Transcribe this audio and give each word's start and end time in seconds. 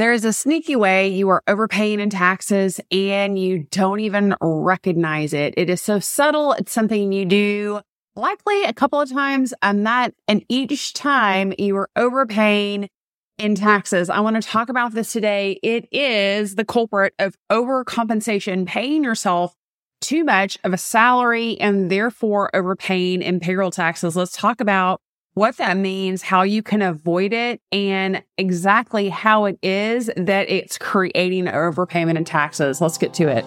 There 0.00 0.14
is 0.14 0.24
a 0.24 0.32
sneaky 0.32 0.76
way 0.76 1.08
you 1.08 1.28
are 1.28 1.42
overpaying 1.46 2.00
in 2.00 2.08
taxes 2.08 2.80
and 2.90 3.38
you 3.38 3.66
don't 3.70 4.00
even 4.00 4.34
recognize 4.40 5.34
it. 5.34 5.52
It 5.58 5.68
is 5.68 5.82
so 5.82 5.98
subtle. 5.98 6.54
It's 6.54 6.72
something 6.72 7.12
you 7.12 7.26
do 7.26 7.82
likely 8.16 8.64
a 8.64 8.72
couple 8.72 8.98
of 8.98 9.10
times 9.10 9.52
and 9.60 9.86
that, 9.86 10.14
and 10.26 10.42
each 10.48 10.94
time 10.94 11.52
you 11.58 11.76
are 11.76 11.90
overpaying 11.96 12.88
in 13.36 13.54
taxes. 13.54 14.08
I 14.08 14.20
want 14.20 14.42
to 14.42 14.48
talk 14.48 14.70
about 14.70 14.92
this 14.92 15.12
today. 15.12 15.60
It 15.62 15.86
is 15.92 16.54
the 16.54 16.64
culprit 16.64 17.12
of 17.18 17.36
overcompensation, 17.52 18.66
paying 18.66 19.04
yourself 19.04 19.54
too 20.00 20.24
much 20.24 20.56
of 20.64 20.72
a 20.72 20.78
salary 20.78 21.60
and 21.60 21.90
therefore 21.90 22.48
overpaying 22.56 23.20
in 23.20 23.38
payroll 23.38 23.70
taxes. 23.70 24.16
Let's 24.16 24.32
talk 24.32 24.62
about 24.62 25.02
what 25.40 25.56
that 25.56 25.78
means, 25.78 26.20
how 26.20 26.42
you 26.42 26.62
can 26.62 26.82
avoid 26.82 27.32
it, 27.32 27.62
and 27.72 28.22
exactly 28.36 29.08
how 29.08 29.46
it 29.46 29.58
is 29.62 30.10
that 30.14 30.50
it's 30.50 30.76
creating 30.76 31.46
overpayment 31.46 32.18
in 32.18 32.26
taxes. 32.26 32.82
Let's 32.82 32.98
get 32.98 33.14
to 33.14 33.26
it. 33.26 33.46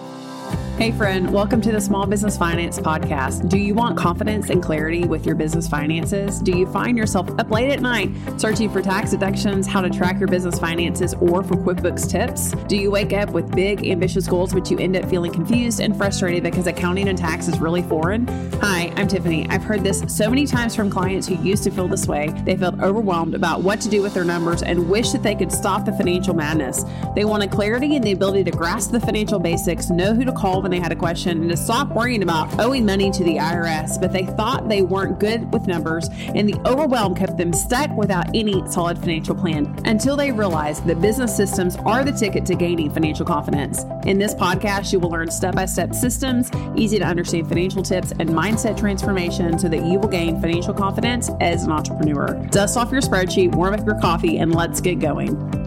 Hey, 0.78 0.92
friend, 0.92 1.32
welcome 1.32 1.62
to 1.62 1.72
the 1.72 1.80
Small 1.80 2.08
Business 2.08 2.36
Finance 2.36 2.80
Podcast. 2.80 3.48
Do 3.48 3.60
you 3.60 3.76
want 3.76 3.96
confidence 3.96 4.50
and 4.50 4.62
clarity 4.62 5.06
with 5.06 5.24
your 5.24 5.36
business 5.36 5.68
finances? 5.68 6.40
Do 6.40 6.58
you 6.58 6.66
find 6.66 6.98
yourself 6.98 7.30
up 7.40 7.52
late 7.52 7.70
at 7.70 7.80
night 7.80 8.10
searching 8.38 8.72
for 8.72 8.82
tax 8.82 9.12
deductions, 9.12 9.68
how 9.68 9.82
to 9.82 9.90
track 9.90 10.20
your 10.20 10.28
business 10.28 10.58
finances, 10.58 11.14
or 11.22 11.44
for 11.44 11.54
QuickBooks 11.54 12.10
tips? 12.10 12.52
Do 12.68 12.76
you 12.76 12.90
wake 12.90 13.14
up 13.14 13.30
with 13.30 13.56
big, 13.56 13.88
ambitious 13.88 14.28
goals, 14.28 14.52
but 14.52 14.72
you 14.72 14.80
end 14.80 14.98
up 14.98 15.08
feeling 15.10 15.32
confused 15.32 15.80
and 15.80 15.96
frustrated 15.96 16.42
because 16.42 16.66
accounting 16.66 17.08
and 17.08 17.18
tax 17.18 17.48
is 17.48 17.60
really 17.60 17.84
foreign? 17.84 18.28
Hi, 18.60 18.92
I'm 18.98 19.08
Tiffany. 19.08 19.48
I've 19.50 19.64
heard 19.64 19.84
this 19.84 20.04
so 20.08 20.28
many 20.28 20.48
times 20.48 20.76
from 20.76 20.90
clients 20.90 21.28
who 21.28 21.36
used 21.36 21.64
to 21.66 21.72
feel 21.72 21.88
this 21.88 22.08
way. 22.08 22.30
They 22.46 22.58
felt 22.58 22.80
overwhelmed 22.82 23.36
about 23.36 23.62
what 23.62 23.80
to 23.82 23.90
do 23.90 24.02
with 24.02 24.16
their 24.16 24.26
numbers 24.26 24.64
and 24.64 24.90
wish 24.90 25.12
that 25.12 25.22
they 25.22 25.36
could 25.36 25.52
stop 25.52 25.86
the 25.86 25.94
financial 25.94 26.34
madness. 26.34 26.84
They 27.16 27.26
wanted 27.26 27.52
clarity 27.52 27.96
and 27.96 28.04
the 28.04 28.12
ability 28.12 28.44
to 28.46 28.52
grasp 28.52 28.92
the 28.92 29.00
financial 29.00 29.40
basics, 29.40 29.92
know 29.92 30.16
who 30.16 30.26
to 30.26 30.32
call 30.32 30.63
when 30.64 30.72
they 30.72 30.80
had 30.80 30.92
a 30.92 30.96
question 30.96 31.42
and 31.42 31.50
to 31.50 31.58
stop 31.58 31.90
worrying 31.90 32.24
about 32.24 32.60
owing 32.60 32.86
money 32.86 33.12
to 33.12 33.24
the 33.24 33.36
IRS, 33.36 34.00
but 34.02 34.12
they 34.12 34.26
thought 34.26 34.68
they 34.68 34.82
weren't 34.82 35.20
good 35.20 35.52
with 35.54 35.68
numbers, 35.68 36.08
and 36.34 36.50
the 36.50 36.60
overwhelm 36.68 37.14
kept 37.14 37.38
them 37.38 37.54
stuck 37.54 37.92
without 37.96 38.26
any 38.34 38.64
solid 38.72 38.98
financial 38.98 39.36
plan 39.36 39.78
until 39.86 40.16
they 40.16 40.32
realized 40.32 40.86
that 40.88 41.02
business 41.02 41.36
systems 41.36 41.76
are 41.86 42.04
the 42.04 42.12
ticket 42.12 42.46
to 42.46 42.56
gaining 42.56 42.90
financial 42.90 43.26
confidence. 43.26 43.84
In 44.06 44.18
this 44.18 44.34
podcast, 44.34 44.92
you 44.92 45.00
will 45.00 45.10
learn 45.10 45.30
step 45.30 45.56
by 45.56 45.66
step 45.66 45.94
systems, 45.94 46.50
easy 46.76 46.98
to 46.98 47.06
understand 47.06 47.48
financial 47.48 47.84
tips, 47.84 48.12
and 48.12 48.30
mindset 48.30 48.78
transformation 48.78 49.60
so 49.60 49.68
that 49.70 49.86
you 49.86 50.00
will 50.00 50.10
gain 50.10 50.40
financial 50.42 50.74
confidence 50.74 51.30
as 51.42 51.64
an 51.64 51.72
entrepreneur. 51.72 52.34
Dust 52.50 52.78
off 52.78 52.92
your 52.92 53.02
spreadsheet, 53.02 53.54
warm 53.54 53.74
up 53.74 53.86
your 53.86 54.00
coffee, 54.00 54.38
and 54.38 54.56
let's 54.56 54.82
get 54.82 55.00
going. 55.00 55.63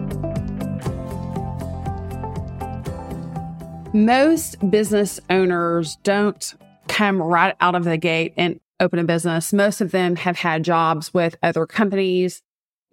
Most 3.96 4.56
business 4.70 5.18
owners 5.30 5.96
don't 6.02 6.54
come 6.86 7.22
right 7.22 7.56
out 7.62 7.74
of 7.74 7.84
the 7.84 7.96
gate 7.96 8.34
and 8.36 8.60
open 8.78 8.98
a 8.98 9.04
business. 9.04 9.54
Most 9.54 9.80
of 9.80 9.90
them 9.90 10.16
have 10.16 10.36
had 10.36 10.64
jobs 10.64 11.14
with 11.14 11.34
other 11.42 11.64
companies, 11.64 12.42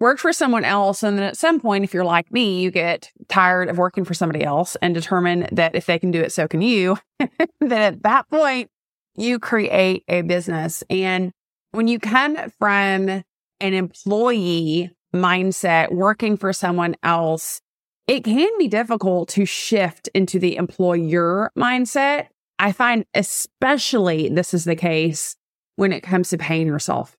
worked 0.00 0.20
for 0.22 0.32
someone 0.32 0.64
else. 0.64 1.02
And 1.02 1.18
then 1.18 1.26
at 1.26 1.36
some 1.36 1.60
point, 1.60 1.84
if 1.84 1.92
you're 1.92 2.06
like 2.06 2.32
me, 2.32 2.62
you 2.62 2.70
get 2.70 3.12
tired 3.28 3.68
of 3.68 3.76
working 3.76 4.06
for 4.06 4.14
somebody 4.14 4.42
else 4.42 4.76
and 4.80 4.94
determine 4.94 5.46
that 5.52 5.74
if 5.74 5.84
they 5.84 5.98
can 5.98 6.10
do 6.10 6.22
it, 6.22 6.32
so 6.32 6.48
can 6.48 6.62
you. 6.62 6.96
then 7.18 7.30
at 7.60 8.02
that 8.04 8.30
point, 8.30 8.70
you 9.14 9.38
create 9.38 10.04
a 10.08 10.22
business. 10.22 10.82
And 10.88 11.32
when 11.72 11.86
you 11.86 11.98
come 11.98 12.38
from 12.58 13.10
an 13.10 13.24
employee 13.60 14.90
mindset, 15.14 15.92
working 15.92 16.38
for 16.38 16.54
someone 16.54 16.96
else, 17.02 17.60
it 18.06 18.24
can 18.24 18.50
be 18.58 18.68
difficult 18.68 19.28
to 19.30 19.44
shift 19.44 20.08
into 20.14 20.38
the 20.38 20.56
employer 20.56 21.50
mindset. 21.56 22.28
I 22.58 22.72
find 22.72 23.04
especially 23.14 24.28
this 24.28 24.54
is 24.54 24.64
the 24.64 24.76
case 24.76 25.36
when 25.76 25.92
it 25.92 26.02
comes 26.02 26.28
to 26.30 26.38
paying 26.38 26.66
yourself. 26.66 27.16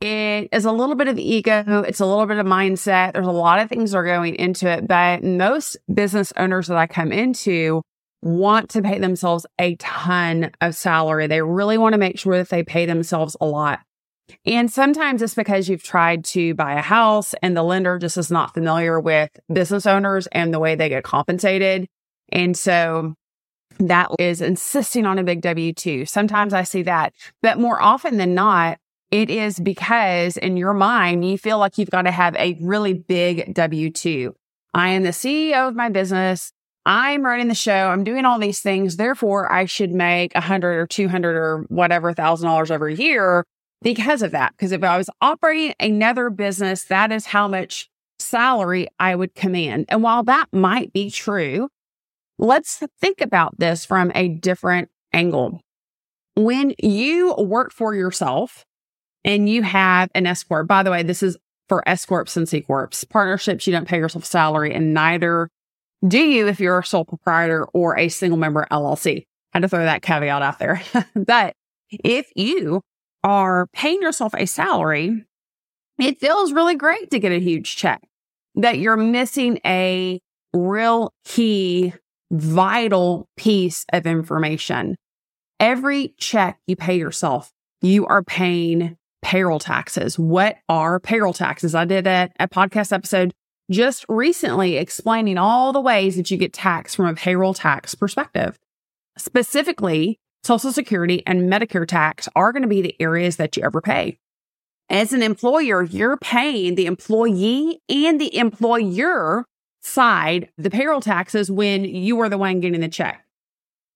It 0.00 0.48
is 0.52 0.64
a 0.64 0.72
little 0.72 0.96
bit 0.96 1.08
of 1.08 1.18
ego. 1.18 1.82
It's 1.86 2.00
a 2.00 2.06
little 2.06 2.26
bit 2.26 2.38
of 2.38 2.46
mindset. 2.46 3.12
There's 3.12 3.26
a 3.26 3.32
lot 3.32 3.60
of 3.60 3.68
things 3.68 3.92
that 3.92 3.98
are 3.98 4.04
going 4.04 4.34
into 4.34 4.68
it, 4.68 4.86
but 4.86 5.22
most 5.22 5.76
business 5.92 6.32
owners 6.36 6.66
that 6.66 6.76
I 6.76 6.86
come 6.86 7.12
into 7.12 7.82
want 8.20 8.70
to 8.70 8.82
pay 8.82 8.98
themselves 8.98 9.46
a 9.58 9.76
ton 9.76 10.50
of 10.60 10.74
salary. 10.74 11.26
They 11.26 11.42
really 11.42 11.78
want 11.78 11.92
to 11.92 11.98
make 11.98 12.18
sure 12.18 12.36
that 12.38 12.48
they 12.48 12.62
pay 12.62 12.86
themselves 12.86 13.36
a 13.40 13.46
lot. 13.46 13.80
And 14.46 14.70
sometimes 14.70 15.22
it's 15.22 15.34
because 15.34 15.68
you've 15.68 15.82
tried 15.82 16.24
to 16.26 16.54
buy 16.54 16.74
a 16.74 16.82
house 16.82 17.34
and 17.42 17.56
the 17.56 17.62
lender 17.62 17.98
just 17.98 18.16
is 18.16 18.30
not 18.30 18.54
familiar 18.54 19.00
with 19.00 19.30
business 19.52 19.86
owners 19.86 20.26
and 20.28 20.52
the 20.52 20.58
way 20.58 20.74
they 20.74 20.88
get 20.88 21.04
compensated. 21.04 21.88
And 22.30 22.56
so 22.56 23.14
that 23.78 24.10
is 24.18 24.40
insisting 24.40 25.06
on 25.06 25.18
a 25.18 25.24
big 25.24 25.40
W 25.42 25.72
2. 25.72 26.06
Sometimes 26.06 26.54
I 26.54 26.62
see 26.62 26.82
that, 26.82 27.12
but 27.42 27.58
more 27.58 27.80
often 27.80 28.16
than 28.16 28.34
not, 28.34 28.78
it 29.10 29.30
is 29.30 29.58
because 29.60 30.36
in 30.36 30.56
your 30.56 30.74
mind, 30.74 31.28
you 31.28 31.38
feel 31.38 31.58
like 31.58 31.78
you've 31.78 31.90
got 31.90 32.02
to 32.02 32.10
have 32.10 32.34
a 32.36 32.58
really 32.60 32.94
big 32.94 33.54
W 33.54 33.90
2. 33.90 34.34
I 34.72 34.88
am 34.88 35.04
the 35.04 35.10
CEO 35.10 35.68
of 35.68 35.76
my 35.76 35.88
business. 35.88 36.52
I'm 36.86 37.24
running 37.24 37.48
the 37.48 37.54
show. 37.54 37.72
I'm 37.72 38.04
doing 38.04 38.24
all 38.24 38.38
these 38.38 38.60
things. 38.60 38.96
Therefore, 38.96 39.50
I 39.50 39.64
should 39.64 39.92
make 39.92 40.34
a 40.34 40.40
hundred 40.40 40.76
or 40.76 40.86
200 40.86 41.36
or 41.36 41.64
whatever 41.68 42.12
thousand 42.12 42.48
dollars 42.48 42.70
every 42.70 42.96
year 42.96 43.44
because 43.84 44.22
of 44.22 44.32
that. 44.32 44.54
Because 44.56 44.72
if 44.72 44.82
I 44.82 44.96
was 44.96 45.08
operating 45.20 45.74
another 45.78 46.30
business, 46.30 46.84
that 46.84 47.12
is 47.12 47.26
how 47.26 47.46
much 47.46 47.88
salary 48.18 48.88
I 48.98 49.14
would 49.14 49.34
command. 49.34 49.84
And 49.88 50.02
while 50.02 50.24
that 50.24 50.46
might 50.52 50.92
be 50.92 51.10
true, 51.10 51.68
let's 52.38 52.82
think 53.00 53.20
about 53.20 53.58
this 53.58 53.84
from 53.84 54.10
a 54.14 54.28
different 54.28 54.88
angle. 55.12 55.60
When 56.34 56.74
you 56.82 57.34
work 57.34 57.72
for 57.72 57.94
yourself 57.94 58.64
and 59.24 59.48
you 59.48 59.62
have 59.62 60.08
an 60.14 60.26
S 60.26 60.42
Corp, 60.42 60.66
by 60.66 60.82
the 60.82 60.90
way, 60.90 61.02
this 61.02 61.22
is 61.22 61.36
for 61.68 61.86
S 61.86 62.04
Corps 62.06 62.36
and 62.36 62.48
C 62.48 62.62
Corps, 62.62 62.90
partnerships, 63.10 63.66
you 63.66 63.72
don't 63.72 63.86
pay 63.86 63.98
yourself 63.98 64.24
salary 64.24 64.74
and 64.74 64.94
neither 64.94 65.48
do 66.06 66.18
you 66.18 66.48
if 66.48 66.58
you're 66.58 66.78
a 66.78 66.84
sole 66.84 67.04
proprietor 67.04 67.64
or 67.72 67.98
a 67.98 68.08
single 68.08 68.38
member 68.38 68.66
LLC. 68.70 69.24
I 69.52 69.58
had 69.58 69.62
to 69.62 69.68
throw 69.68 69.84
that 69.84 70.02
caveat 70.02 70.42
out 70.42 70.58
there. 70.58 70.82
but 71.14 71.54
if 71.90 72.30
you 72.34 72.82
are 73.24 73.66
paying 73.72 74.02
yourself 74.02 74.34
a 74.36 74.46
salary, 74.46 75.24
it 75.98 76.20
feels 76.20 76.52
really 76.52 76.76
great 76.76 77.10
to 77.10 77.18
get 77.18 77.32
a 77.32 77.40
huge 77.40 77.74
check 77.74 78.02
that 78.54 78.78
you're 78.78 78.96
missing 78.96 79.58
a 79.66 80.20
real 80.52 81.12
key, 81.24 81.92
vital 82.30 83.28
piece 83.36 83.84
of 83.92 84.06
information. 84.06 84.96
Every 85.58 86.14
check 86.18 86.58
you 86.66 86.76
pay 86.76 86.96
yourself, 86.96 87.50
you 87.80 88.06
are 88.06 88.22
paying 88.22 88.96
payroll 89.22 89.58
taxes. 89.58 90.18
What 90.18 90.56
are 90.68 91.00
payroll 91.00 91.32
taxes? 91.32 91.74
I 91.74 91.86
did 91.86 92.06
a, 92.06 92.30
a 92.38 92.46
podcast 92.46 92.92
episode 92.92 93.32
just 93.70 94.04
recently 94.08 94.76
explaining 94.76 95.38
all 95.38 95.72
the 95.72 95.80
ways 95.80 96.16
that 96.16 96.30
you 96.30 96.36
get 96.36 96.52
taxed 96.52 96.96
from 96.96 97.06
a 97.06 97.14
payroll 97.14 97.54
tax 97.54 97.94
perspective. 97.94 98.58
Specifically, 99.16 100.20
Social 100.44 100.72
Security 100.72 101.22
and 101.26 101.50
Medicare 101.50 101.86
tax 101.86 102.28
are 102.36 102.52
going 102.52 102.62
to 102.62 102.68
be 102.68 102.82
the 102.82 102.94
areas 103.00 103.36
that 103.36 103.56
you 103.56 103.62
overpay. 103.64 104.18
As 104.90 105.14
an 105.14 105.22
employer, 105.22 105.82
you're 105.82 106.18
paying 106.18 106.74
the 106.74 106.84
employee 106.86 107.80
and 107.88 108.20
the 108.20 108.36
employer 108.36 109.46
side 109.82 110.50
the 110.58 110.70
payroll 110.70 111.00
taxes 111.00 111.50
when 111.50 111.84
you 111.84 112.20
are 112.20 112.28
the 112.28 112.38
one 112.38 112.60
getting 112.60 112.80
the 112.80 112.88
check. 112.88 113.24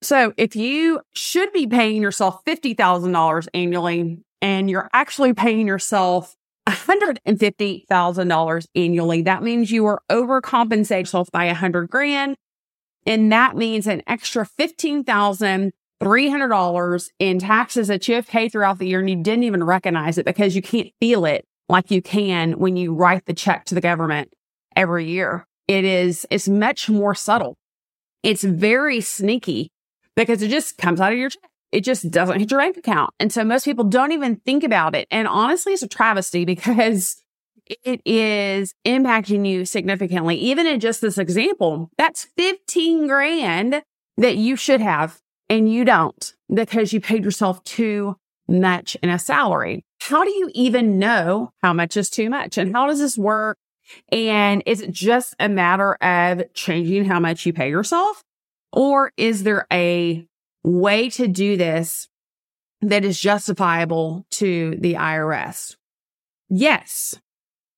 So 0.01 0.33
if 0.37 0.55
you 0.57 1.01
should 1.13 1.53
be 1.53 1.67
paying 1.67 2.01
yourself 2.01 2.45
$50,000 2.45 3.49
annually 3.53 4.23
and 4.41 4.71
you're 4.71 4.89
actually 4.93 5.35
paying 5.35 5.67
yourself 5.67 6.37
$150,000 6.69 8.67
annually, 8.75 9.23
that 9.23 9.43
means 9.43 9.71
you 9.71 9.87
are 9.87 10.01
overcompensating 10.11 11.01
yourself 11.01 11.31
by 11.33 11.47
100 11.47 11.91
grand. 11.91 12.37
And 13.05 13.33
that 13.33 13.57
means 13.57 13.87
an 13.87 14.03
extra 14.07 14.47
15,000 14.47 15.73
$300 16.03 17.11
in 17.19 17.39
taxes 17.39 17.89
that 17.89 18.07
you 18.09 18.15
have 18.15 18.29
paid 18.29 18.53
throughout 18.53 18.79
the 18.79 18.87
year 18.87 19.01
and 19.01 19.11
you 19.11 19.17
didn't 19.17 19.45
even 19.45 19.65
recognize 19.65 20.19
it 20.19 20.27
because 20.27 20.55
you 20.55 20.63
can't 20.63 20.91
feel 21.01 21.25
it 21.25 21.45
like 21.69 21.91
you 21.91 22.01
can 22.01 22.53
when 22.53 22.77
you 22.77 22.95
write 22.95 23.27
the 23.27 23.35
check 23.35 23.65
to 23.67 23.75
the 23.75 23.81
government 23.81 24.33
every 24.77 25.07
year. 25.07 25.47
It 25.67 25.85
is, 25.85 26.27
it's 26.31 26.49
much 26.49 26.89
more 26.89 27.15
subtle. 27.15 27.57
It's 28.23 28.45
very 28.45 29.01
sneaky 29.01 29.71
because 30.17 30.43
it 30.43 30.49
just 30.49 30.79
comes 30.79 31.01
out 31.01 31.13
of 31.13 31.19
your 31.19 31.31
check. 31.31 31.43
It 31.71 31.85
just 31.85 32.11
doesn't 32.11 32.41
hit 32.41 32.51
your 32.51 32.61
bank 32.61 32.79
account. 32.79 33.11
And 33.21 33.33
so 33.33 33.45
most 33.45 33.65
people 33.65 33.85
don't 33.85 34.13
even 34.13 34.37
think 34.37 34.65
about 34.65 34.95
it. 34.95 35.07
And 35.11 35.29
honestly, 35.29 35.75
it's 35.75 35.83
a 35.83 35.89
travesty 35.89 36.45
because 36.45 37.23
it 37.85 38.01
is 38.07 38.75
impacting 38.87 39.47
you 39.47 39.67
significantly. 39.67 40.37
Even 40.37 40.67
in 40.67 40.81
just 40.81 41.01
this 41.03 41.19
example, 41.19 41.91
that's 41.99 42.27
15 42.37 43.07
grand 43.07 43.83
that 44.17 44.37
you 44.37 44.57
should 44.57 44.81
have 44.81 45.21
and 45.49 45.73
you 45.73 45.85
don't 45.85 46.35
because 46.53 46.93
you 46.93 47.01
paid 47.01 47.25
yourself 47.25 47.63
too 47.65 48.17
much 48.49 48.97
in 49.03 49.11
a 49.11 49.19
salary. 49.19 49.85
How 50.01 50.25
do 50.25 50.31
you 50.31 50.51
even 50.55 50.99
know 50.99 51.53
how 51.63 51.73
much 51.73 51.97
is 51.97 52.09
too 52.09 52.31
much? 52.31 52.57
And 52.57 52.75
how 52.75 52.87
does 52.87 52.99
this 52.99 53.19
work 53.19 53.59
And 54.11 54.63
is 54.67 54.81
it 54.81 54.91
just 54.91 55.35
a 55.39 55.49
matter 55.49 55.95
of 55.95 56.53
changing 56.55 57.05
how 57.05 57.21
much 57.21 57.47
you 57.47 57.53
pay 57.53 57.71
yourself? 57.71 58.23
Or 58.73 59.13
is 59.17 59.43
there 59.43 59.67
a 59.73 60.27
way 60.63 61.09
to 61.11 61.27
do 61.27 61.57
this 61.57 62.09
that 62.81 63.05
is 63.05 63.21
justifiable 63.21 64.27
to 64.33 64.77
the 64.79 64.95
IRS? 64.95 65.77
Yes, 66.49 67.19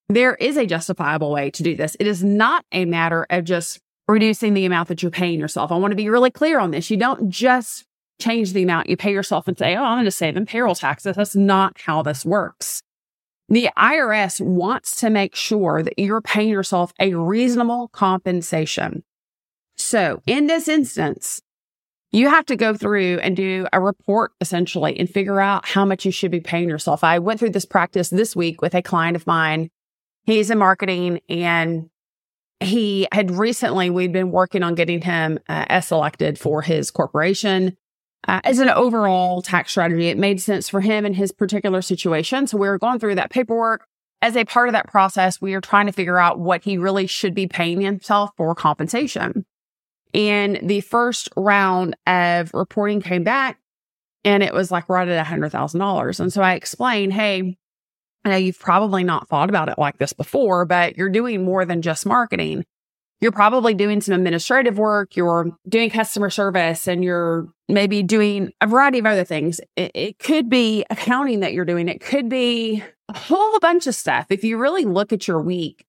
there 0.09 0.35
is 0.35 0.57
a 0.57 0.67
justifiable 0.67 1.31
way 1.31 1.51
to 1.53 1.63
do 1.63 1.77
this. 1.77 1.97
It 2.01 2.07
is 2.07 2.23
not 2.23 2.65
a 2.73 2.85
matter 2.85 3.27
of 3.31 3.45
just 3.45 3.81
reducing 4.11 4.55
the 4.55 4.65
amount 4.65 4.89
that 4.89 5.03
you're 5.03 5.11
paying 5.11 5.39
yourself. 5.39 5.71
I 5.73 5.77
want 5.77 5.93
to 5.93 5.97
be 5.97 6.09
really 6.09 6.31
clear 6.31 6.59
on 6.59 6.71
this. 6.71 6.91
You 6.91 6.97
don't 6.97 7.31
just 7.31 7.85
change 8.21 8.53
the 8.53 8.63
amount 8.63 8.91
you 8.91 8.97
pay 8.97 9.13
yourself 9.13 9.49
and 9.49 9.59
say, 9.59 9.77
oh, 9.77 9.83
I'm 9.83 9.97
going 9.97 10.05
to 10.05 10.11
save 10.11 10.37
in 10.37 10.47
payroll 10.47 10.75
taxes. 10.75 11.17
That's 11.17 11.35
not 11.35 11.81
how 11.81 12.03
this 12.03 12.25
works. 12.25 12.83
The 13.49 13.71
IRS 13.77 14.41
wants 14.41 14.97
to 14.97 15.11
make 15.11 15.35
sure 15.35 15.83
that 15.83 15.99
you're 15.99 16.21
paying 16.21 16.51
yourself 16.51 16.93
a 17.01 17.15
reasonable 17.15 17.89
compensation. 17.89 19.03
So 19.77 20.23
in 20.27 20.47
this 20.47 20.69
instance, 20.69 21.41
you 22.13 22.29
have 22.29 22.47
to 22.47 22.57
go 22.57 22.75
through 22.75 23.19
and 23.19 23.37
do 23.37 23.67
a 23.73 23.81
report 23.81 24.33
essentially 24.41 24.99
and 24.99 25.09
figure 25.09 25.41
out 25.41 25.67
how 25.67 25.85
much 25.85 26.05
you 26.05 26.13
should 26.13 26.31
be 26.31 26.41
paying 26.41 26.69
yourself. 26.69 27.03
I 27.03 27.19
went 27.19 27.41
through 27.41 27.51
this 27.51 27.65
practice 27.65 28.11
this 28.11 28.37
week 28.37 28.63
with 28.63 28.75
a 28.75 28.83
client 28.83 29.17
of 29.17 29.27
mine. 29.27 29.71
He's 30.25 30.51
in 30.51 30.59
marketing 30.59 31.21
and 31.29 31.89
he 32.61 33.09
had 33.13 33.31
recently, 33.31 33.91
we'd 33.91 34.13
been 34.13 34.31
working 34.31 34.63
on 34.63 34.75
getting 34.75 35.01
him 35.01 35.39
uh, 35.49 35.65
S 35.71 35.91
elected 35.91 36.39
for 36.39 36.63
his 36.63 36.91
corporation. 36.91 37.77
Uh, 38.29 38.41
as 38.45 38.59
an 38.59 38.69
overall 38.69 39.41
tax 39.41 39.71
strategy, 39.71 40.09
it 40.09 40.19
made 40.19 40.41
sense 40.41 40.69
for 40.69 40.83
him 40.83 41.07
in 41.07 41.15
his 41.15 41.33
particular 41.33 41.81
situation. 41.81 42.47
So 42.47 42.59
we 42.59 42.69
were 42.69 42.79
going 42.79 42.99
through 42.99 43.15
that 43.15 43.31
paperwork. 43.31 43.87
As 44.23 44.37
a 44.37 44.45
part 44.45 44.69
of 44.69 44.75
that 44.75 44.89
process, 44.89 45.41
we 45.41 45.55
are 45.55 45.63
trying 45.63 45.87
to 45.87 45.93
figure 45.93 46.19
out 46.19 46.39
what 46.39 46.63
he 46.65 46.77
really 46.77 47.07
should 47.07 47.35
be 47.35 47.47
paying 47.47 47.81
himself 47.81 48.31
for 48.37 48.55
compensation. 48.55 49.47
And 50.13 50.59
the 50.63 50.83
first 50.83 51.31
round 51.37 51.97
of 52.07 52.53
reporting 52.53 53.01
came 53.01 53.25
back 53.25 53.59
and 54.25 54.43
it 54.43 54.53
was 54.53 54.71
like 54.71 54.89
right 54.91 55.09
at 55.09 55.27
$100,000. 55.27 56.21
And 56.21 56.33
so 56.33 56.43
I 56.43 56.55
explained, 56.55 57.15
hey, 57.15 57.57
I 58.25 58.31
know 58.31 58.37
you've 58.37 58.59
probably 58.59 59.03
not 59.03 59.29
thought 59.29 59.49
about 59.49 59.69
it 59.69 59.79
like 59.79 59.99
this 59.99 60.13
before, 60.13 60.65
but 60.65 60.97
you're 60.97 61.09
doing 61.09 61.45
more 61.45 61.65
than 61.65 61.83
just 61.83 62.05
marketing. 62.05 62.65
You're 63.21 63.33
probably 63.33 63.75
doing 63.75 64.01
some 64.01 64.15
administrative 64.15 64.79
work, 64.79 65.15
you're 65.15 65.51
doing 65.69 65.91
customer 65.91 66.31
service, 66.31 66.87
and 66.87 67.05
you're 67.05 67.49
maybe 67.69 68.03
doing 68.03 68.53
a 68.61 68.67
variety 68.67 68.99
of 68.99 69.07
other 69.07 69.25
things. 69.25 69.61
It, 69.77 69.91
it 69.95 70.19
could 70.19 70.49
be 70.49 70.85
accounting 70.89 71.41
that 71.41 71.53
you're 71.53 71.67
doing, 71.67 71.89
it 71.89 72.01
could 72.01 72.29
be 72.29 72.83
a 73.09 73.19
whole 73.19 73.59
bunch 73.61 73.87
of 73.87 73.95
stuff. 73.95 74.27
If 74.31 74.45
you 74.45 74.57
really 74.57 74.85
look 74.85 75.13
at 75.13 75.29
your 75.29 75.41
week 75.41 75.85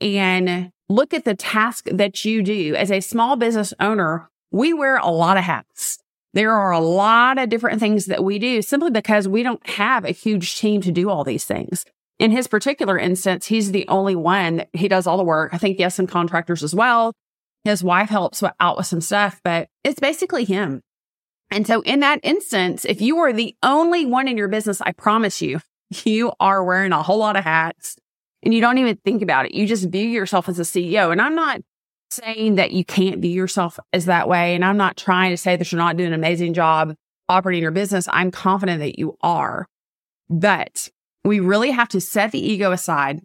and 0.00 0.70
look 0.88 1.12
at 1.12 1.24
the 1.24 1.34
task 1.34 1.86
that 1.90 2.24
you 2.24 2.42
do 2.42 2.74
as 2.76 2.90
a 2.90 3.00
small 3.00 3.36
business 3.36 3.74
owner, 3.80 4.30
we 4.50 4.72
wear 4.72 4.96
a 4.98 5.10
lot 5.10 5.36
of 5.36 5.44
hats. 5.44 5.98
There 6.34 6.52
are 6.52 6.72
a 6.72 6.80
lot 6.80 7.38
of 7.38 7.48
different 7.48 7.80
things 7.80 8.06
that 8.06 8.22
we 8.22 8.38
do 8.38 8.62
simply 8.62 8.90
because 8.90 9.26
we 9.26 9.42
don't 9.42 9.66
have 9.68 10.04
a 10.04 10.10
huge 10.10 10.58
team 10.58 10.80
to 10.82 10.92
do 10.92 11.08
all 11.08 11.24
these 11.24 11.44
things. 11.44 11.84
In 12.18 12.30
his 12.32 12.46
particular 12.46 12.98
instance, 12.98 13.46
he's 13.46 13.72
the 13.72 13.86
only 13.88 14.16
one. 14.16 14.64
He 14.72 14.88
does 14.88 15.06
all 15.06 15.16
the 15.16 15.24
work. 15.24 15.54
I 15.54 15.58
think 15.58 15.76
he 15.76 15.84
has 15.84 15.94
some 15.94 16.06
contractors 16.06 16.62
as 16.62 16.74
well. 16.74 17.12
His 17.64 17.82
wife 17.82 18.08
helps 18.08 18.42
out 18.60 18.76
with 18.76 18.86
some 18.86 19.00
stuff, 19.00 19.40
but 19.44 19.68
it's 19.84 20.00
basically 20.00 20.44
him. 20.44 20.82
And 21.50 21.66
so 21.66 21.80
in 21.82 22.00
that 22.00 22.20
instance, 22.22 22.84
if 22.84 23.00
you 23.00 23.18
are 23.18 23.32
the 23.32 23.56
only 23.62 24.04
one 24.04 24.28
in 24.28 24.36
your 24.36 24.48
business, 24.48 24.80
I 24.80 24.92
promise 24.92 25.40
you, 25.40 25.60
you 26.04 26.32
are 26.40 26.62
wearing 26.62 26.92
a 26.92 27.02
whole 27.02 27.18
lot 27.18 27.36
of 27.36 27.44
hats 27.44 27.96
and 28.42 28.52
you 28.54 28.60
don't 28.60 28.78
even 28.78 28.96
think 29.04 29.22
about 29.22 29.46
it. 29.46 29.54
You 29.54 29.66
just 29.66 29.88
view 29.88 30.06
yourself 30.06 30.48
as 30.48 30.58
a 30.58 30.62
CEO. 30.62 31.10
And 31.10 31.20
I'm 31.20 31.34
not 31.34 31.60
saying 32.10 32.56
that 32.56 32.72
you 32.72 32.84
can't 32.84 33.20
view 33.20 33.30
yourself 33.30 33.78
as 33.92 34.06
that 34.06 34.28
way. 34.28 34.54
And 34.54 34.64
I'm 34.64 34.76
not 34.76 34.96
trying 34.96 35.30
to 35.30 35.36
say 35.36 35.56
that 35.56 35.70
you're 35.70 35.78
not 35.78 35.96
doing 35.96 36.08
an 36.08 36.14
amazing 36.14 36.54
job 36.54 36.94
operating 37.28 37.62
your 37.62 37.72
business. 37.72 38.08
I'm 38.10 38.30
confident 38.30 38.80
that 38.80 38.98
you 38.98 39.16
are. 39.20 39.66
But 40.30 40.88
we 41.24 41.40
really 41.40 41.70
have 41.70 41.88
to 41.88 42.00
set 42.00 42.32
the 42.32 42.40
ego 42.40 42.72
aside, 42.72 43.20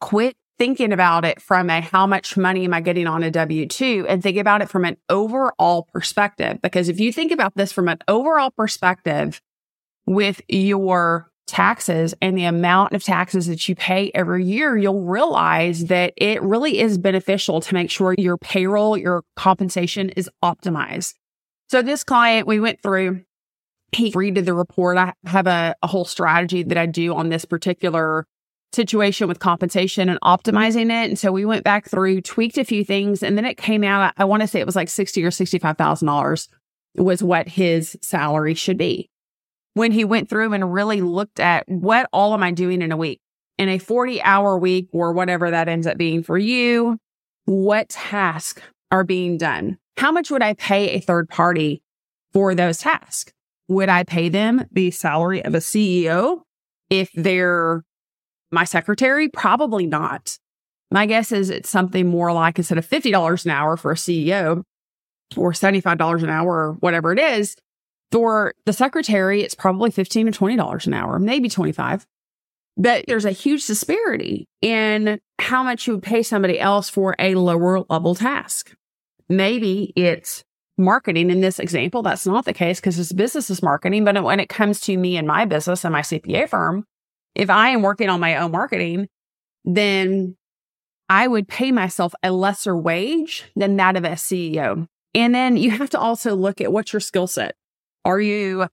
quit 0.00 0.36
thinking 0.58 0.92
about 0.92 1.24
it 1.24 1.40
from 1.40 1.68
a 1.68 1.80
how 1.80 2.06
much 2.06 2.36
money 2.36 2.64
am 2.64 2.72
I 2.72 2.80
getting 2.80 3.06
on 3.06 3.22
a 3.22 3.30
W 3.30 3.66
2 3.66 4.06
and 4.08 4.22
think 4.22 4.38
about 4.38 4.62
it 4.62 4.70
from 4.70 4.84
an 4.84 4.96
overall 5.08 5.86
perspective. 5.92 6.60
Because 6.62 6.88
if 6.88 6.98
you 6.98 7.12
think 7.12 7.30
about 7.30 7.54
this 7.56 7.72
from 7.72 7.88
an 7.88 7.98
overall 8.08 8.50
perspective 8.50 9.40
with 10.06 10.40
your 10.48 11.30
taxes 11.46 12.14
and 12.20 12.36
the 12.36 12.44
amount 12.44 12.92
of 12.92 13.02
taxes 13.02 13.46
that 13.46 13.68
you 13.68 13.74
pay 13.74 14.10
every 14.14 14.44
year, 14.44 14.76
you'll 14.76 15.04
realize 15.04 15.86
that 15.86 16.12
it 16.16 16.42
really 16.42 16.80
is 16.80 16.98
beneficial 16.98 17.60
to 17.60 17.74
make 17.74 17.90
sure 17.90 18.14
your 18.18 18.36
payroll, 18.36 18.96
your 18.96 19.22
compensation 19.36 20.10
is 20.10 20.28
optimized. 20.42 21.14
So 21.68 21.82
this 21.82 22.04
client, 22.04 22.46
we 22.46 22.60
went 22.60 22.82
through, 22.82 23.22
he 23.92 24.12
redid 24.12 24.44
the 24.44 24.54
report. 24.54 24.98
I 24.98 25.14
have 25.24 25.46
a, 25.46 25.74
a 25.82 25.86
whole 25.86 26.04
strategy 26.04 26.62
that 26.64 26.76
I 26.76 26.86
do 26.86 27.14
on 27.14 27.28
this 27.28 27.44
particular 27.44 28.26
situation 28.72 29.28
with 29.28 29.38
compensation 29.38 30.08
and 30.08 30.20
optimizing 30.22 30.86
it. 30.86 31.08
And 31.08 31.18
so 31.18 31.32
we 31.32 31.44
went 31.44 31.64
back 31.64 31.88
through, 31.88 32.20
tweaked 32.22 32.58
a 32.58 32.64
few 32.64 32.84
things, 32.84 33.22
and 33.22 33.38
then 33.38 33.44
it 33.44 33.56
came 33.56 33.84
out. 33.84 34.12
I 34.16 34.24
want 34.24 34.42
to 34.42 34.48
say 34.48 34.60
it 34.60 34.66
was 34.66 34.76
like 34.76 34.88
sixty 34.88 35.24
or 35.24 35.30
sixty-five 35.30 35.78
thousand 35.78 36.06
dollars 36.06 36.48
was 36.96 37.22
what 37.22 37.48
his 37.48 37.96
salary 38.02 38.54
should 38.54 38.78
be 38.78 39.08
when 39.76 39.92
he 39.92 40.06
went 40.06 40.30
through 40.30 40.54
and 40.54 40.72
really 40.72 41.02
looked 41.02 41.38
at 41.38 41.68
what 41.68 42.08
all 42.10 42.32
am 42.32 42.42
I 42.42 42.50
doing 42.50 42.80
in 42.80 42.92
a 42.92 42.96
week? 42.96 43.20
In 43.58 43.68
a 43.68 43.76
40 43.76 44.22
hour 44.22 44.56
week 44.56 44.88
or 44.90 45.12
whatever 45.12 45.50
that 45.50 45.68
ends 45.68 45.86
up 45.86 45.98
being 45.98 46.22
for 46.22 46.38
you, 46.38 46.96
what 47.44 47.90
tasks 47.90 48.62
are 48.90 49.04
being 49.04 49.36
done? 49.36 49.76
How 49.98 50.10
much 50.12 50.30
would 50.30 50.40
I 50.40 50.54
pay 50.54 50.88
a 50.88 51.00
third 51.00 51.28
party 51.28 51.82
for 52.32 52.54
those 52.54 52.78
tasks? 52.78 53.34
Would 53.68 53.90
I 53.90 54.02
pay 54.04 54.30
them 54.30 54.64
the 54.72 54.90
salary 54.92 55.44
of 55.44 55.54
a 55.54 55.58
CEO 55.58 56.40
if 56.88 57.10
they're 57.12 57.84
my 58.50 58.64
secretary? 58.64 59.28
Probably 59.28 59.86
not. 59.86 60.38
My 60.90 61.04
guess 61.04 61.32
is 61.32 61.50
it's 61.50 61.68
something 61.68 62.06
more 62.06 62.32
like 62.32 62.56
instead 62.56 62.78
of 62.78 62.88
$50 62.88 63.44
an 63.44 63.50
hour 63.50 63.76
for 63.76 63.92
a 63.92 63.96
CEO 63.96 64.62
or 65.36 65.52
$75 65.52 66.22
an 66.22 66.30
hour 66.30 66.68
or 66.68 66.72
whatever 66.80 67.12
it 67.12 67.18
is, 67.18 67.56
for 68.12 68.54
the 68.64 68.72
secretary, 68.72 69.42
it's 69.42 69.54
probably 69.54 69.90
15 69.90 70.32
to 70.32 70.38
$20 70.38 70.86
an 70.86 70.94
hour, 70.94 71.18
maybe 71.18 71.48
25. 71.48 72.06
But 72.76 73.04
there's 73.08 73.24
a 73.24 73.30
huge 73.30 73.66
disparity 73.66 74.48
in 74.60 75.18
how 75.38 75.62
much 75.62 75.86
you 75.86 75.94
would 75.94 76.02
pay 76.02 76.22
somebody 76.22 76.60
else 76.60 76.88
for 76.88 77.16
a 77.18 77.34
lower 77.34 77.80
level 77.88 78.14
task. 78.14 78.74
Maybe 79.28 79.92
it's 79.96 80.44
marketing 80.78 81.30
in 81.30 81.40
this 81.40 81.58
example. 81.58 82.02
That's 82.02 82.26
not 82.26 82.44
the 82.44 82.52
case 82.52 82.80
because 82.80 82.96
this 82.96 83.12
business 83.12 83.50
is 83.50 83.62
marketing. 83.62 84.04
But 84.04 84.22
when 84.22 84.40
it 84.40 84.48
comes 84.48 84.80
to 84.82 84.96
me 84.96 85.16
and 85.16 85.26
my 85.26 85.46
business 85.46 85.84
and 85.84 85.92
my 85.92 86.02
CPA 86.02 86.48
firm, 86.48 86.84
if 87.34 87.50
I 87.50 87.70
am 87.70 87.82
working 87.82 88.08
on 88.08 88.20
my 88.20 88.36
own 88.36 88.52
marketing, 88.52 89.08
then 89.64 90.36
I 91.08 91.28
would 91.28 91.48
pay 91.48 91.72
myself 91.72 92.14
a 92.22 92.30
lesser 92.30 92.76
wage 92.76 93.44
than 93.56 93.76
that 93.76 93.96
of 93.96 94.04
a 94.04 94.10
CEO. 94.10 94.86
And 95.14 95.34
then 95.34 95.56
you 95.56 95.70
have 95.70 95.90
to 95.90 95.98
also 95.98 96.34
look 96.34 96.60
at 96.60 96.72
what's 96.72 96.92
your 96.92 97.00
skill 97.00 97.26
set. 97.26 97.56
Are 98.06 98.20
you 98.20 98.68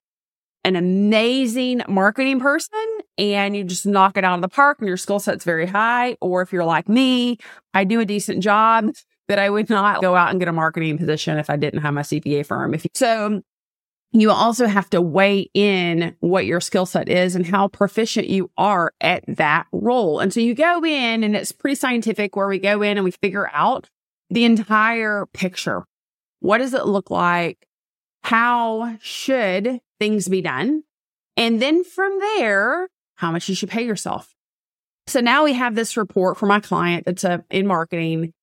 an 0.63 0.75
amazing 0.75 1.81
marketing 1.87 2.39
person 2.39 2.99
and 3.17 3.55
you 3.57 3.63
just 3.63 3.87
knock 3.87 4.15
it 4.15 4.23
out 4.23 4.35
of 4.35 4.41
the 4.41 4.47
park 4.47 4.77
and 4.77 4.87
your 4.87 4.95
skill 4.95 5.19
set's 5.19 5.43
very 5.43 5.65
high? 5.65 6.15
Or 6.21 6.43
if 6.43 6.53
you're 6.53 6.63
like 6.63 6.87
me, 6.87 7.39
I 7.73 7.83
do 7.83 7.99
a 7.99 8.05
decent 8.05 8.43
job, 8.43 8.91
but 9.27 9.39
I 9.39 9.49
would 9.49 9.71
not 9.71 10.01
go 10.01 10.15
out 10.15 10.29
and 10.29 10.39
get 10.39 10.49
a 10.49 10.53
marketing 10.53 10.99
position 10.99 11.39
if 11.39 11.49
I 11.49 11.55
didn't 11.55 11.81
have 11.81 11.95
my 11.95 12.03
CPA 12.03 12.45
firm. 12.45 12.75
If 12.75 12.83
you, 12.83 12.91
so 12.93 13.41
you 14.11 14.29
also 14.29 14.67
have 14.67 14.87
to 14.91 15.01
weigh 15.01 15.49
in 15.55 16.15
what 16.19 16.45
your 16.45 16.61
skill 16.61 16.85
set 16.85 17.09
is 17.09 17.35
and 17.35 17.47
how 17.47 17.69
proficient 17.69 18.29
you 18.29 18.51
are 18.55 18.93
at 19.01 19.23
that 19.27 19.65
role. 19.71 20.19
And 20.19 20.31
so 20.31 20.41
you 20.41 20.53
go 20.53 20.85
in 20.85 21.23
and 21.23 21.35
it's 21.35 21.51
pretty 21.51 21.73
scientific 21.73 22.35
where 22.35 22.47
we 22.47 22.59
go 22.59 22.83
in 22.83 22.97
and 22.97 23.03
we 23.03 23.09
figure 23.09 23.49
out 23.51 23.89
the 24.29 24.45
entire 24.45 25.25
picture. 25.33 25.85
What 26.39 26.59
does 26.59 26.75
it 26.75 26.85
look 26.85 27.09
like? 27.09 27.65
How 28.23 28.97
should 29.01 29.79
things 29.99 30.27
be 30.27 30.41
done? 30.41 30.83
And 31.35 31.61
then 31.61 31.83
from 31.83 32.17
there, 32.19 32.89
how 33.15 33.31
much 33.31 33.49
you 33.49 33.55
should 33.55 33.69
pay 33.69 33.85
yourself. 33.85 34.33
So 35.07 35.19
now 35.19 35.43
we 35.43 35.53
have 35.53 35.75
this 35.75 35.97
report 35.97 36.37
for 36.37 36.45
my 36.45 36.59
client 36.59 37.05
that's 37.05 37.25
uh, 37.25 37.39
in 37.49 37.67
marketing. 37.67 38.33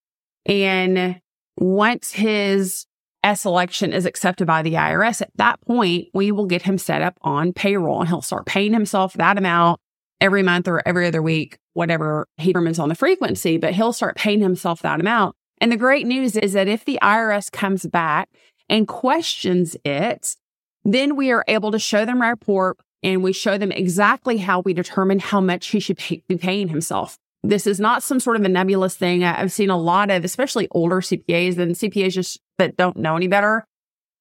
And 0.45 1.19
once 1.57 2.11
his 2.11 2.85
S 3.23 3.45
election 3.45 3.93
is 3.93 4.05
accepted 4.05 4.47
by 4.47 4.61
the 4.61 4.73
IRS, 4.73 5.21
at 5.21 5.31
that 5.35 5.61
point, 5.61 6.07
we 6.13 6.31
will 6.31 6.45
get 6.45 6.63
him 6.63 6.77
set 6.77 7.01
up 7.01 7.17
on 7.21 7.53
payroll 7.53 7.99
and 7.99 8.09
he'll 8.09 8.21
start 8.21 8.45
paying 8.45 8.73
himself 8.73 9.13
that 9.13 9.37
amount 9.37 9.79
every 10.19 10.43
month 10.43 10.67
or 10.67 10.81
every 10.87 11.07
other 11.07 11.21
week, 11.21 11.57
whatever 11.73 12.27
he 12.37 12.53
determines 12.53 12.79
on 12.79 12.89
the 12.89 12.95
frequency, 12.95 13.57
but 13.57 13.73
he'll 13.73 13.93
start 13.93 14.15
paying 14.15 14.39
himself 14.39 14.81
that 14.81 14.99
amount. 14.99 15.35
And 15.59 15.71
the 15.71 15.77
great 15.77 16.07
news 16.07 16.35
is 16.35 16.53
that 16.53 16.67
if 16.67 16.85
the 16.85 16.99
IRS 17.01 17.51
comes 17.51 17.85
back 17.85 18.29
and 18.71 18.87
questions 18.87 19.75
it, 19.85 20.35
then 20.83 21.15
we 21.15 21.29
are 21.29 21.43
able 21.47 21.71
to 21.71 21.77
show 21.77 22.05
them 22.05 22.21
our 22.21 22.31
report 22.31 22.77
and 23.03 23.21
we 23.21 23.33
show 23.33 23.57
them 23.57 23.71
exactly 23.71 24.37
how 24.37 24.61
we 24.61 24.73
determine 24.73 25.19
how 25.19 25.41
much 25.41 25.67
he 25.67 25.79
should 25.79 25.97
pay, 25.97 26.23
be 26.27 26.37
paying 26.37 26.69
himself. 26.69 27.17
This 27.43 27.67
is 27.67 27.79
not 27.79 28.01
some 28.01 28.19
sort 28.19 28.37
of 28.37 28.43
a 28.43 28.49
nebulous 28.49 28.95
thing. 28.95 29.23
I've 29.23 29.51
seen 29.51 29.69
a 29.69 29.77
lot 29.77 30.09
of, 30.09 30.23
especially 30.23 30.67
older 30.71 31.01
CPAs 31.01 31.57
and 31.57 31.75
CPAs 31.75 32.13
just 32.13 32.39
that 32.57 32.77
don't 32.77 32.97
know 32.97 33.15
any 33.15 33.27
better, 33.27 33.65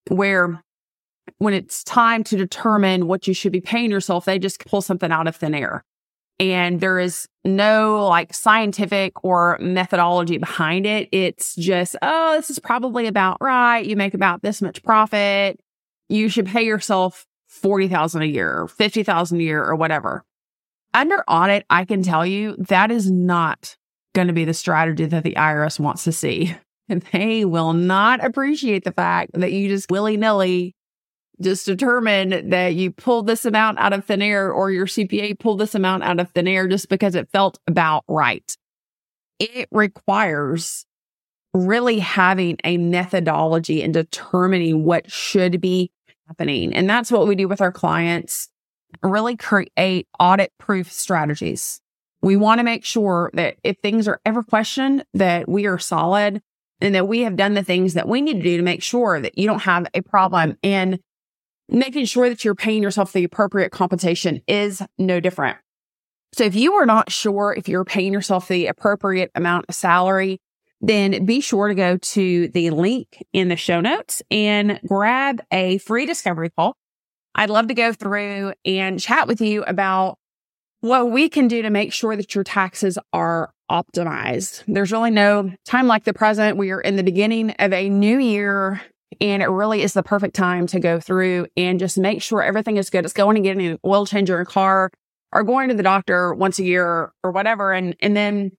where 0.09 0.63
when 1.39 1.55
it's 1.55 1.85
time 1.85 2.25
to 2.25 2.37
determine 2.37 3.07
what 3.07 3.29
you 3.29 3.35
should 3.35 3.53
be 3.53 3.61
paying 3.61 3.91
yourself, 3.91 4.25
they 4.25 4.39
just 4.39 4.65
pull 4.67 4.83
something 4.83 5.13
out 5.13 5.29
of 5.29 5.37
thin 5.37 5.55
air. 5.55 5.85
And 6.41 6.81
there 6.81 6.99
is 6.99 7.29
no 7.45 8.07
like 8.07 8.33
scientific 8.33 9.13
or 9.23 9.59
methodology 9.61 10.39
behind 10.39 10.87
it. 10.87 11.11
It's 11.13 11.55
just, 11.55 11.97
oh, 12.01 12.37
this 12.37 12.49
is 12.49 12.59
probably 12.59 13.07
about 13.07 13.37
right. 13.43 13.85
You 13.85 13.95
make 13.95 14.15
about 14.15 14.41
this 14.41 14.63
much 14.63 14.83
profit. 14.83 15.61
You 16.09 16.31
should 16.31 16.47
pay 16.47 16.63
yourself 16.63 17.27
40,000 17.49 18.23
a 18.23 18.25
year, 18.25 18.67
50,000 18.67 19.39
a 19.39 19.43
year 19.43 19.63
or 19.63 19.77
whatever. 19.77 20.25
Under 20.95 21.23
audit, 21.29 21.67
I 21.69 21.85
can 21.85 22.03
tell 22.03 22.25
you 22.25 22.57
that 22.57 22.91
is 22.91 23.11
not 23.11 23.77
going 24.15 24.29
to 24.29 24.33
be 24.33 24.47
the 24.47 24.55
strategy 24.55 25.05
that 25.05 25.23
the 25.23 25.35
IRS 25.35 25.79
wants 25.79 26.05
to 26.05 26.13
see. 26.13 26.57
And 26.89 27.03
they 27.13 27.45
will 27.45 27.75
not 27.75 28.25
appreciate 28.25 28.85
the 28.85 28.93
fact 28.93 29.33
that 29.35 29.53
you 29.53 29.69
just 29.69 29.91
willy 29.91 30.17
nilly 30.17 30.75
just 31.41 31.67
determine 31.67 32.51
that 32.51 32.75
you 32.75 32.91
pulled 32.91 33.27
this 33.27 33.45
amount 33.45 33.79
out 33.79 33.93
of 33.93 34.05
thin 34.05 34.23
air 34.23 34.53
or 34.53 34.71
your 34.71 34.87
CPA 34.87 35.39
pulled 35.39 35.61
this 35.61 35.75
amount 35.75 36.03
out 36.03 36.21
of 36.21 36.31
thin 36.31 36.49
air 36.49 36.69
just 36.69 36.89
because 36.89 37.15
it 37.15 37.31
felt 37.33 37.59
about 37.67 38.05
right. 38.09 38.57
It 39.39 39.69
requires 39.71 40.85
really 41.55 41.99
having 41.99 42.59
a 42.65 42.77
methodology 42.77 43.83
and 43.83 43.93
determining 43.93 44.85
what 44.85 45.11
should 45.11 45.61
be 45.61 45.91
happening. 46.29 46.73
And 46.75 46.89
that's 46.89 47.11
what 47.11 47.27
we 47.27 47.35
do 47.35 47.49
with 47.49 47.61
our 47.61 47.73
clients. 47.73 48.49
Really 49.03 49.37
create 49.37 50.09
audit 50.19 50.53
proof 50.59 50.93
strategies. 50.93 51.81
We 52.23 52.37
want 52.37 52.59
to 52.59 52.65
make 52.65 52.85
sure 52.85 53.31
that 53.35 53.57
if 53.65 53.79
things 53.79 54.07
are 54.07 54.21
ever 54.27 54.43
questioned, 54.43 55.05
that 55.15 55.49
we 55.49 55.67
are 55.67 55.79
solid 55.79 56.43
and 56.81 56.95
that 56.95 57.09
we 57.09 57.21
have 57.21 57.37
done 57.37 57.55
the 57.55 57.65
things 57.65 57.95
that 57.95 58.09
we 58.09 58.21
need 58.21 58.35
to 58.35 58.43
do 58.43 58.57
to 58.57 58.63
make 58.63 58.83
sure 58.83 59.21
that 59.21 59.39
you 59.39 59.47
don't 59.47 59.63
have 59.63 59.87
a 59.95 60.03
problem. 60.03 60.57
And 60.63 61.01
making 61.71 62.05
sure 62.05 62.29
that 62.29 62.45
you're 62.45 62.55
paying 62.55 62.83
yourself 62.83 63.13
the 63.13 63.25
appropriate 63.25 63.71
compensation 63.71 64.43
is 64.47 64.83
no 64.99 65.21
different. 65.21 65.59
So 66.33 66.45
if 66.45 66.55
you 66.55 66.75
are 66.75 66.87
not 66.87 67.11
sure 67.11 67.55
if 67.57 67.69
you're 67.69 67.85
paying 67.85 68.13
yourself 68.13 68.49
the 68.49 68.67
appropriate 68.67 69.31
amount 69.35 69.67
of 69.69 69.75
salary, 69.75 70.41
then 70.81 71.25
be 71.25 71.41
sure 71.41 71.69
to 71.69 71.75
go 71.75 71.97
to 71.97 72.49
the 72.49 72.71
link 72.71 73.25
in 73.33 73.49
the 73.49 73.57
show 73.57 73.81
notes 73.81 74.23
and 74.31 74.81
grab 74.87 75.43
a 75.51 75.79
free 75.79 76.07
discovery 76.07 76.51
call. 76.51 76.77
I'd 77.35 77.51
love 77.51 77.69
to 77.69 77.75
go 77.75 77.93
through 77.93 78.55
and 78.65 78.99
chat 78.99 79.29
with 79.29 79.41
you 79.41 79.63
about 79.65 80.19
what 80.81 81.11
we 81.11 81.29
can 81.29 81.49
do 81.49 81.63
to 81.63 81.71
make 81.71 81.93
sure 81.93 82.17
that 82.17 82.35
your 82.35 82.45
taxes 82.45 82.99
are 83.13 83.53
optimized. 83.71 84.65
There's 84.67 84.93
really 84.93 85.11
no 85.11 85.53
time 85.65 85.87
like 85.87 86.05
the 86.05 86.15
present. 86.15 86.57
We 86.57 86.71
are 86.71 86.81
in 86.81 86.97
the 86.97 87.03
beginning 87.03 87.51
of 87.59 87.73
a 87.73 87.89
new 87.89 88.19
year 88.19 88.81
and 89.21 89.43
it 89.43 89.49
really 89.49 89.83
is 89.83 89.93
the 89.93 90.03
perfect 90.03 90.35
time 90.35 90.67
to 90.69 90.81
go 90.81 91.01
through 91.01 91.47
and 91.57 91.79
just 91.79 91.99
make 91.99 92.23
sure 92.23 92.43
everything 92.43 92.77
is 92.77 92.91
good. 92.91 93.05
It's 93.05 93.15
going 93.15 93.37
and 93.37 93.45
getting 93.45 93.67
an 93.67 93.79
oil 93.85 94.07
change 94.07 94.31
in 94.31 94.37
your 94.37 94.45
car 94.45 94.91
or 95.33 95.43
going 95.43 95.69
to 95.69 95.75
the 95.75 95.83
doctor 95.83 96.35
once 96.35 96.59
a 96.59 96.65
year 96.65 97.13
or 97.23 97.31
whatever. 97.31 97.73
And, 97.73 97.97
and 98.01 98.17
then 98.17 98.53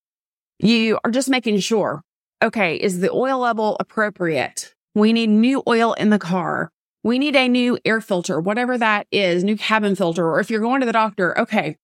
you 0.60 1.00
are 1.04 1.12
just 1.12 1.30
making 1.30 1.60
sure, 1.60 2.02
okay, 2.44 2.76
is 2.76 3.00
the 3.00 3.12
oil 3.12 3.40
level 3.40 3.78
appropriate? 3.80 4.74
We 4.94 5.14
need 5.14 5.30
new 5.30 5.64
oil 5.68 5.94
in 5.94 6.10
the 6.10 6.20
car. 6.20 6.70
We 7.04 7.18
need 7.18 7.36
a 7.36 7.48
new 7.48 7.80
air 7.84 8.02
filter, 8.02 8.40
whatever 8.40 8.78
that 8.78 9.08
is, 9.12 9.44
new 9.44 9.58
cabin 9.58 9.96
filter. 9.96 10.28
Or 10.28 10.40
if 10.40 10.52
you're 10.52 10.62
going 10.62 10.82
to 10.82 10.86
the 10.86 10.92
doctor, 10.92 11.38
okay, 11.40 11.78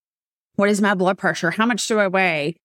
what 0.56 0.70
is 0.70 0.82
my 0.82 0.94
blood 0.94 1.18
pressure? 1.18 1.52
How 1.52 1.66
much 1.66 1.88
do 1.88 2.00
I 2.00 2.08
weigh? 2.08 2.56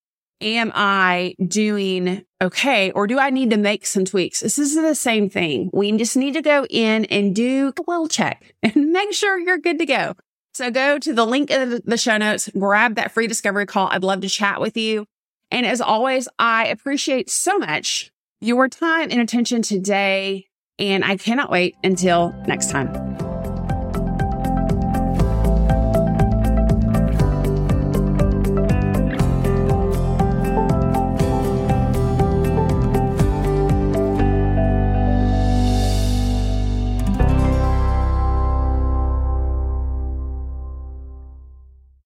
Am 0.43 0.73
I 0.75 1.35
doing 1.47 2.25
okay? 2.41 2.91
Or 2.93 3.07
do 3.07 3.19
I 3.19 3.31
need 3.31 3.51
to 3.51 3.57
make 3.57 3.87
some 3.87 4.05
tweaks? 4.05 4.41
This 4.41 4.59
is 4.59 4.75
the 4.75 4.95
same 4.95 5.31
thing. 5.31 5.71
We 5.73 5.91
just 5.93 6.17
need 6.17 6.35
to 6.35 6.43
go 6.43 6.67
in 6.69 7.05
and 7.07 7.35
do 7.35 7.73
a 7.79 7.91
little 7.91 8.09
check 8.09 8.55
and 8.63 8.91
make 8.91 9.13
sure 9.13 9.39
you're 9.39 9.59
good 9.59 9.79
to 9.79 9.87
go. 9.87 10.15
So 10.55 10.71
go 10.71 10.99
to 10.99 11.15
the 11.15 11.25
link 11.25 11.51
in 11.51 11.81
the 11.85 11.97
show 11.97 12.19
notes, 12.19 12.51
grab 12.59 12.97
that 12.97 13.13
free 13.13 13.27
discovery 13.27 13.65
call. 13.65 13.89
I'd 13.89 14.05
love 14.05 14.21
to 14.21 14.29
chat 14.29 14.61
with 14.61 14.77
you. 14.77 15.07
And 15.51 15.65
as 15.65 15.81
always, 15.81 16.29
I 16.39 16.67
appreciate 16.67 17.31
so 17.31 17.59
much 17.59 18.13
your 18.41 18.69
time 18.69 19.09
and 19.11 19.21
attention 19.21 19.63
today. 19.63 20.47
And 20.79 21.05
I 21.05 21.17
cannot 21.17 21.51
wait 21.51 21.77
until 21.85 22.35
next 22.47 22.71
time. 22.71 23.12